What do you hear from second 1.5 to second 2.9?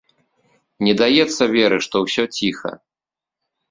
веры, што ўсё ціха.